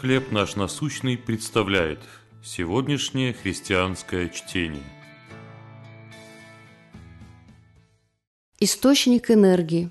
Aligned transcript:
«Хлеб 0.00 0.32
наш 0.32 0.56
насущный» 0.56 1.16
представляет 1.16 2.00
сегодняшнее 2.42 3.32
христианское 3.32 4.28
чтение. 4.28 4.82
Источник 8.58 9.30
энергии. 9.30 9.90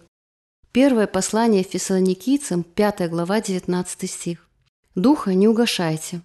Первое 0.73 1.07
послание 1.07 1.63
фессалоникийцам, 1.63 2.63
5 2.63 3.09
глава, 3.09 3.39
19 3.39 4.09
стих. 4.09 4.49
«Духа 4.93 5.33
не 5.33 5.47
угашайте». 5.47 6.21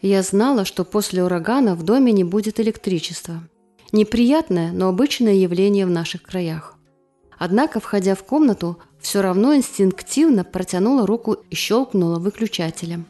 Я 0.00 0.22
знала, 0.22 0.64
что 0.64 0.84
после 0.84 1.22
урагана 1.22 1.76
в 1.76 1.84
доме 1.84 2.12
не 2.12 2.24
будет 2.24 2.58
электричества. 2.58 3.48
Неприятное, 3.92 4.72
но 4.72 4.88
обычное 4.88 5.34
явление 5.34 5.86
в 5.86 5.90
наших 5.90 6.22
краях. 6.22 6.76
Однако, 7.38 7.78
входя 7.78 8.16
в 8.16 8.24
комнату, 8.24 8.82
все 9.02 9.20
равно 9.20 9.54
инстинктивно 9.54 10.44
протянула 10.44 11.06
руку 11.06 11.36
и 11.50 11.54
щелкнула 11.54 12.18
выключателем. 12.18 13.06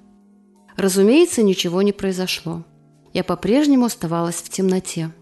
Разумеется, 0.77 1.43
ничего 1.43 1.83
не 1.83 1.93
произошло. 1.93 2.65
Я 3.13 3.23
по-прежнему 3.23 3.85
оставалась 3.85 4.37
в 4.37 4.49
темноте. 4.49 5.13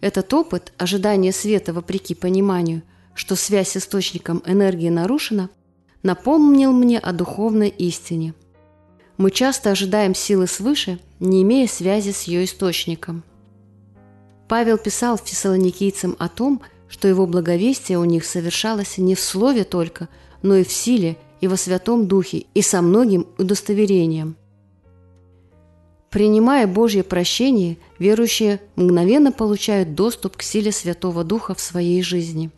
Этот 0.00 0.34
опыт, 0.34 0.72
ожидания 0.78 1.32
света 1.32 1.72
вопреки 1.72 2.14
пониманию, 2.14 2.82
что 3.14 3.36
связь 3.36 3.70
с 3.70 3.76
источником 3.76 4.42
энергии 4.46 4.88
нарушена, 4.88 5.48
напомнил 6.02 6.72
мне 6.72 6.98
о 6.98 7.12
духовной 7.12 7.68
истине. 7.68 8.34
Мы 9.16 9.30
часто 9.30 9.70
ожидаем 9.70 10.14
силы 10.14 10.48
свыше, 10.48 10.98
не 11.20 11.42
имея 11.42 11.68
связи 11.68 12.10
с 12.10 12.24
ее 12.24 12.44
источником. 12.44 13.22
Павел 14.48 14.78
писал 14.78 15.18
фессалоникийцам 15.18 16.16
о 16.18 16.28
том, 16.28 16.62
что 16.90 17.06
его 17.08 17.26
благовестие 17.26 17.98
у 17.98 18.04
них 18.04 18.26
совершалось 18.26 18.98
не 18.98 19.14
в 19.14 19.20
слове 19.20 19.64
только, 19.64 20.08
но 20.42 20.56
и 20.56 20.64
в 20.64 20.72
силе, 20.72 21.16
и 21.40 21.46
во 21.46 21.56
Святом 21.56 22.08
Духе, 22.08 22.46
и 22.52 22.60
со 22.60 22.82
многим 22.82 23.26
удостоверением. 23.38 24.36
Принимая 26.10 26.66
Божье 26.66 27.04
прощение, 27.04 27.78
верующие 28.00 28.60
мгновенно 28.74 29.30
получают 29.30 29.94
доступ 29.94 30.36
к 30.36 30.42
силе 30.42 30.72
Святого 30.72 31.22
Духа 31.22 31.54
в 31.54 31.60
своей 31.60 32.02
жизни. 32.02 32.50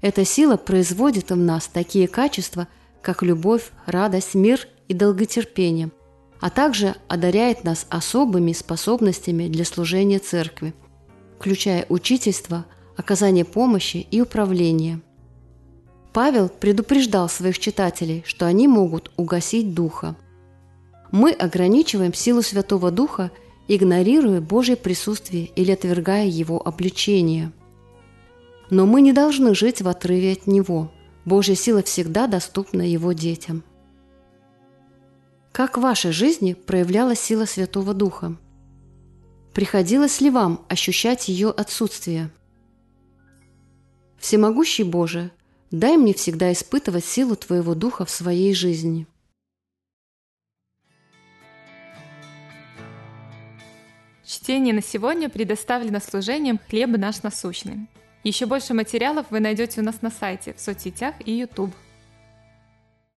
Эта 0.00 0.24
сила 0.24 0.56
производит 0.56 1.30
в 1.30 1.36
нас 1.36 1.68
такие 1.68 2.08
качества, 2.08 2.66
как 3.00 3.22
любовь, 3.22 3.70
радость, 3.86 4.34
мир 4.34 4.66
и 4.88 4.94
долготерпение, 4.94 5.92
а 6.40 6.50
также 6.50 6.96
одаряет 7.06 7.62
нас 7.62 7.86
особыми 7.88 8.52
способностями 8.52 9.46
для 9.46 9.64
служения 9.64 10.18
Церкви, 10.18 10.74
включая 11.38 11.86
учительство, 11.88 12.66
оказание 12.96 13.44
помощи 13.44 14.06
и 14.10 14.20
управление. 14.20 15.00
Павел 16.12 16.48
предупреждал 16.48 17.28
своих 17.28 17.58
читателей, 17.58 18.22
что 18.26 18.46
они 18.46 18.68
могут 18.68 19.10
угасить 19.16 19.74
Духа. 19.74 20.16
Мы 21.10 21.32
ограничиваем 21.32 22.14
силу 22.14 22.42
Святого 22.42 22.90
Духа, 22.90 23.32
игнорируя 23.66 24.40
Божье 24.40 24.76
присутствие 24.76 25.46
или 25.56 25.72
отвергая 25.72 26.26
Его 26.26 26.64
обличение. 26.64 27.52
Но 28.70 28.86
мы 28.86 29.00
не 29.00 29.12
должны 29.12 29.54
жить 29.54 29.82
в 29.82 29.88
отрыве 29.88 30.32
от 30.32 30.46
Него. 30.46 30.92
Божья 31.24 31.54
сила 31.54 31.82
всегда 31.82 32.26
доступна 32.26 32.82
Его 32.82 33.12
детям. 33.12 33.64
Как 35.52 35.78
в 35.78 35.80
вашей 35.80 36.12
жизни 36.12 36.54
проявлялась 36.54 37.20
сила 37.20 37.44
Святого 37.44 37.94
Духа? 37.94 38.36
Приходилось 39.52 40.20
ли 40.20 40.30
вам 40.30 40.64
ощущать 40.68 41.28
ее 41.28 41.50
отсутствие– 41.50 42.30
Всемогущий 44.24 44.84
Боже, 44.84 45.32
дай 45.70 45.98
мне 45.98 46.14
всегда 46.14 46.50
испытывать 46.50 47.04
силу 47.04 47.36
Твоего 47.36 47.74
Духа 47.74 48.06
в 48.06 48.10
своей 48.10 48.54
жизни. 48.54 49.06
Чтение 54.24 54.72
на 54.72 54.80
сегодня 54.80 55.28
предоставлено 55.28 56.00
служением 56.00 56.58
«Хлеб 56.70 56.96
наш 56.96 57.22
насущный». 57.22 57.86
Еще 58.22 58.46
больше 58.46 58.72
материалов 58.72 59.26
вы 59.28 59.40
найдете 59.40 59.82
у 59.82 59.84
нас 59.84 60.00
на 60.00 60.10
сайте, 60.10 60.54
в 60.54 60.60
соцсетях 60.60 61.16
и 61.22 61.30
YouTube. 61.30 61.74